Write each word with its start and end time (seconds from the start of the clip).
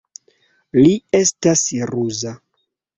Li 0.79 0.95
estas 1.21 1.67
ruza. 1.95 2.37